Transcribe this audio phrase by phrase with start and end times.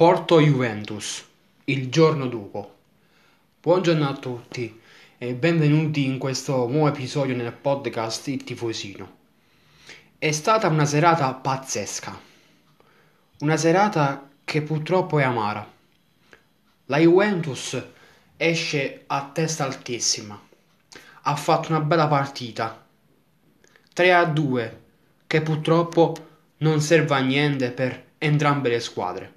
[0.00, 1.22] Porto Juventus,
[1.64, 2.76] il giorno dopo.
[3.60, 4.80] Buongiorno a tutti
[5.18, 9.16] e benvenuti in questo nuovo episodio nel podcast Il Tifosino.
[10.16, 12.18] È stata una serata pazzesca,
[13.40, 15.70] una serata che purtroppo è amara.
[16.86, 17.78] La Juventus
[18.38, 20.40] esce a testa altissima,
[21.24, 22.86] ha fatto una bella partita,
[23.92, 24.80] 3 a 2,
[25.26, 26.14] che purtroppo
[26.60, 29.34] non serve a niente per entrambe le squadre.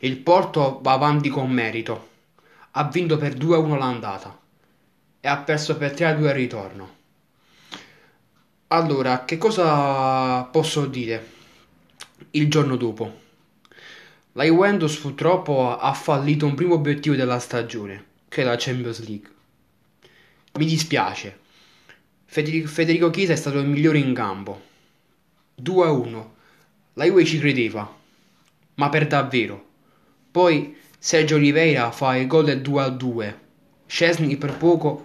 [0.00, 2.08] Il Porto va avanti con merito.
[2.72, 4.38] Ha vinto per 2-1 l'andata
[5.20, 6.96] e ha perso per 3-2 il ritorno.
[8.68, 11.30] Allora, che cosa posso dire
[12.32, 13.20] il giorno dopo?
[14.32, 19.30] La Juventus purtroppo ha fallito un primo obiettivo della stagione, che è la Champions League.
[20.52, 21.40] Mi dispiace.
[22.24, 24.62] Federico Chiesa è stato il migliore in campo.
[25.60, 26.26] 2-1.
[26.92, 27.96] La Juve ci credeva,
[28.74, 29.67] ma per davvero.
[30.38, 33.38] Poi Sergio Oliveira fa il gol del 2 2.
[33.86, 35.04] Scesni per poco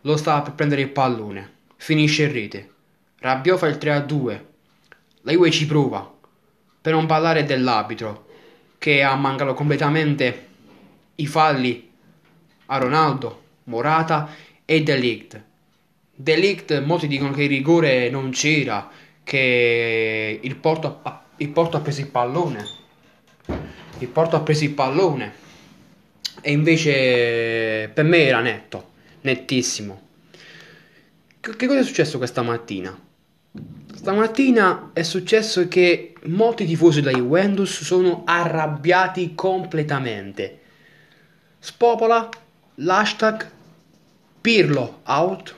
[0.00, 1.56] lo stava per prendere il pallone.
[1.76, 2.70] Finisce in rete.
[3.18, 4.46] Rabiot fa il 3 2.
[5.24, 6.10] La Juve ci prova.
[6.80, 8.24] Per non parlare dell'arbitro
[8.78, 10.46] che ha mancato completamente
[11.16, 11.90] i falli
[12.64, 14.30] a Ronaldo, Morata
[14.64, 15.44] e Delict.
[16.14, 18.88] Delict, molti dicono che il rigore non c'era,
[19.22, 21.02] che il Porto,
[21.36, 22.80] il Porto ha preso il pallone
[24.02, 25.32] il Porto ha preso il pallone
[26.40, 28.90] e invece per me era netto,
[29.22, 30.00] nettissimo.
[31.40, 32.96] Che cosa è successo questa mattina?
[33.94, 40.58] Stamattina è successo che molti tifosi della Juventus sono arrabbiati completamente.
[41.58, 42.28] Spopola
[42.76, 43.48] l'hashtag
[44.40, 45.54] Pirlo out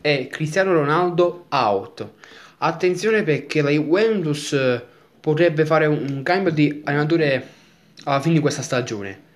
[0.00, 2.08] e Cristiano Ronaldo out.
[2.58, 4.56] Attenzione perché la Juventus
[5.20, 7.60] potrebbe fare un cambio di allenatore
[8.04, 9.30] alla fine di questa stagione.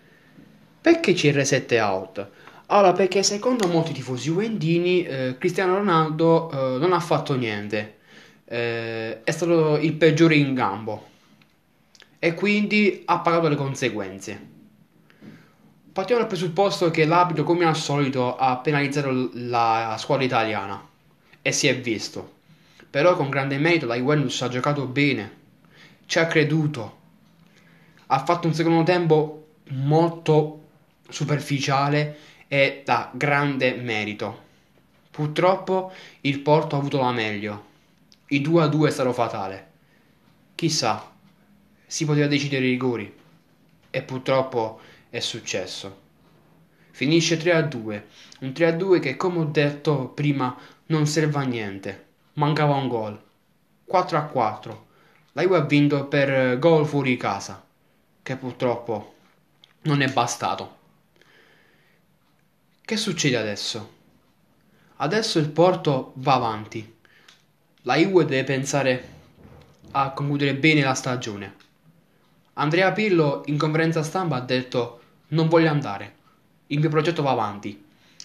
[0.80, 2.28] Perché CR7 out?
[2.66, 7.98] Allora, perché secondo molti tifosi juventini eh, Cristiano Ronaldo eh, non ha fatto niente.
[8.44, 11.08] Eh, è stato il peggiore in campo
[12.18, 14.54] e quindi ha pagato le conseguenze.
[15.92, 20.86] Partiamo dal presupposto che l'arbitro, come al solito, ha penalizzato la squadra italiana
[21.40, 22.34] e si è visto.
[22.90, 25.30] Però con grande merito la Juventus ha giocato bene,
[26.06, 26.98] ci ha creduto,
[28.06, 30.62] ha fatto un secondo tempo molto
[31.08, 32.18] superficiale
[32.48, 34.44] e da grande merito.
[35.10, 37.64] Purtroppo il Porto ha avuto la meglio.
[38.28, 39.70] Il 2 a 2 è stato fatale.
[40.54, 41.10] Chissà,
[41.86, 43.12] si poteva decidere i rigori.
[43.90, 44.80] E purtroppo
[45.10, 46.04] è successo.
[46.90, 48.06] Finisce 3 a 2.
[48.40, 50.56] Un 3 a 2 che, come ho detto prima,
[50.86, 52.04] non serve a niente.
[52.34, 53.20] Mancava un gol.
[53.84, 54.86] 4 a 4.
[55.32, 57.64] La Juve ha vinto per gol fuori casa
[58.26, 59.14] che purtroppo
[59.82, 60.78] non è bastato.
[62.84, 63.92] Che succede adesso?
[64.96, 66.96] Adesso il Porto va avanti.
[67.82, 69.08] La Juve deve pensare
[69.92, 71.54] a concludere bene la stagione.
[72.54, 76.14] Andrea Pirlo in conferenza stampa ha detto non voglio andare,
[76.66, 77.80] il mio progetto va avanti,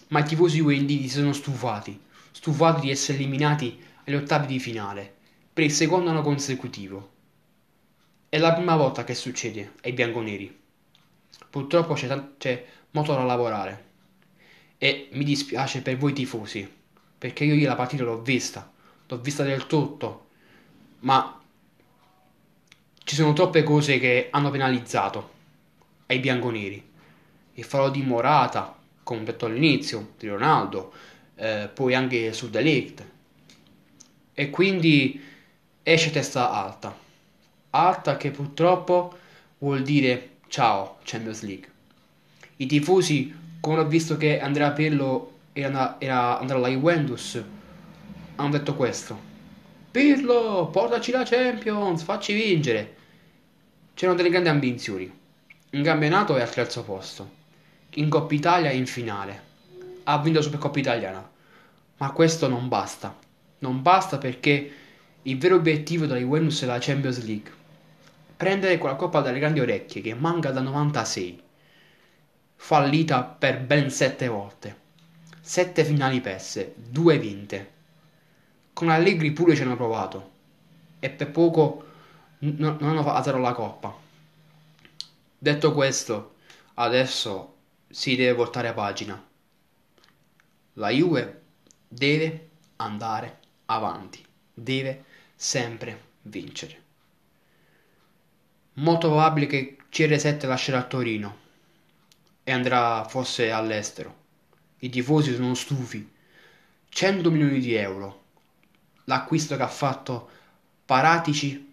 [0.07, 2.01] ma i tifosi juventini si sono stufati,
[2.31, 5.13] stufati di essere eliminati agli ottavi di finale
[5.53, 7.19] per il secondo anno consecutivo.
[8.34, 10.58] È la prima volta che succede ai bianconeri.
[11.50, 13.90] Purtroppo c'è, t- c'è molto da lavorare.
[14.78, 16.66] E mi dispiace per voi tifosi,
[17.18, 18.72] perché io, io la partita l'ho vista,
[19.06, 20.28] l'ho vista del tutto,
[21.00, 21.41] ma
[23.03, 25.31] ci sono troppe cose che hanno penalizzato
[26.06, 26.90] ai bianconeri.
[27.56, 30.94] Il fallo di Morata, come detto all'inizio, di Ronaldo,
[31.36, 33.06] eh, poi anche su Delict.
[34.34, 35.22] E quindi
[35.84, 37.09] esce testa alta
[37.72, 39.18] alta che purtroppo
[39.59, 41.70] vuol dire ciao Champions League.
[42.58, 47.42] I tifosi, come ho visto che Andrea Pirlo era, era andato alla Juventus,
[48.36, 49.30] hanno detto questo.
[49.92, 52.96] Pirlo, portaci la Champions, facci vincere.
[53.94, 55.12] C'erano delle grandi ambizioni.
[55.72, 57.40] In campionato è al terzo posto.
[57.96, 59.50] In Coppa Italia è in finale.
[60.03, 61.29] Ha vinto la Supercoppa Italiana.
[61.97, 63.16] Ma questo non basta.
[63.59, 64.72] Non basta perché
[65.24, 67.59] il vero obiettivo della Juventus è la Champions League
[68.41, 71.43] prendere quella coppa dalle grandi orecchie che manca da 96,
[72.55, 74.78] fallita per ben 7 volte,
[75.40, 77.72] 7 finali perse, 2 vinte.
[78.73, 80.32] Con Allegri pure ci hanno provato
[80.97, 81.85] e per poco
[82.40, 83.96] non hanno fatto la coppa.
[85.38, 86.34] Detto questo,
[86.73, 87.58] adesso
[87.90, 89.23] si deve voltare a pagina.
[90.73, 91.41] La Juve
[91.88, 95.03] deve andare avanti, deve
[95.35, 96.90] sempre vincere
[98.81, 101.37] molto probabile che CR7 lascerà Torino
[102.43, 104.19] e andrà forse all'estero.
[104.79, 106.09] I tifosi sono stufi.
[106.89, 108.23] 100 milioni di euro.
[109.05, 110.29] L'acquisto che ha fatto
[110.85, 111.69] Paratici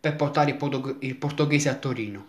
[0.00, 2.26] per portare il, portog- il portoghese a Torino.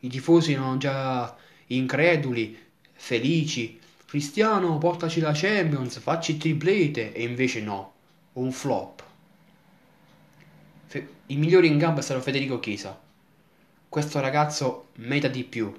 [0.00, 1.36] I tifosi erano già
[1.66, 2.58] increduli,
[2.92, 3.78] felici.
[4.06, 7.12] Cristiano, portaci la Champions, facci il triplete.
[7.12, 7.92] E invece no,
[8.34, 9.07] un flop.
[11.30, 12.98] Il migliore in gamba è stato Federico Chiesa.
[13.86, 15.70] Questo ragazzo merita di più,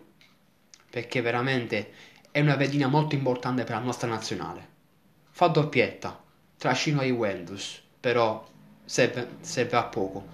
[0.92, 1.92] perché veramente
[2.30, 4.68] è una pedina molto importante per la nostra nazionale.
[5.32, 6.24] Fa doppietta,
[6.56, 8.48] trascino ai Juventus, però
[8.86, 10.28] serve, serve a poco.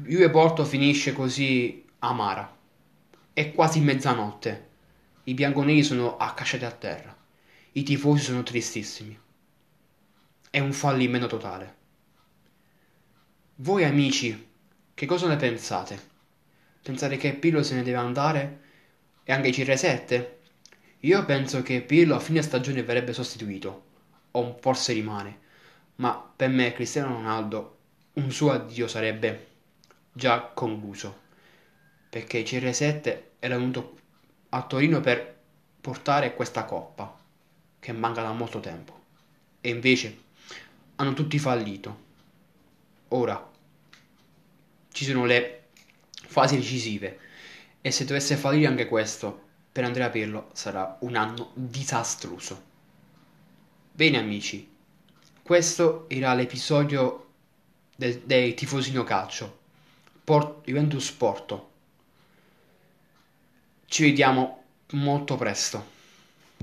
[0.00, 2.56] Juve Porto finisce così amara.
[3.32, 4.68] È quasi mezzanotte.
[5.22, 7.16] I bianconeri sono accasciati a terra.
[7.70, 9.16] I tifosi sono tristissimi.
[10.50, 11.77] È un fallimento totale.
[13.60, 14.50] Voi amici,
[14.94, 16.00] che cosa ne pensate?
[16.80, 18.60] Pensate che Pirlo se ne deve andare?
[19.24, 20.26] E anche CR7?
[21.00, 23.84] Io penso che Pirlo a fine stagione verrebbe sostituito,
[24.30, 25.38] o forse rimane,
[25.96, 27.78] ma per me Cristiano Ronaldo
[28.12, 29.46] un suo addio sarebbe
[30.12, 31.22] già concluso,
[32.10, 33.98] perché CR7 era venuto
[34.50, 35.36] a Torino per
[35.80, 37.12] portare questa coppa,
[37.80, 39.00] che manca da molto tempo,
[39.60, 40.16] e invece
[40.94, 42.06] hanno tutti fallito.
[43.08, 43.50] Ora
[44.92, 45.68] ci sono le
[46.10, 47.18] fasi decisive
[47.80, 52.66] e se dovesse fallire anche questo, per Andrea Pirlo sarà un anno disastroso.
[53.92, 54.68] Bene amici,
[55.42, 57.26] questo era l'episodio
[57.96, 59.58] del, dei Tifosino Calcio,
[60.24, 61.70] Port, Juventus Porto.
[63.86, 65.96] Ci vediamo molto presto.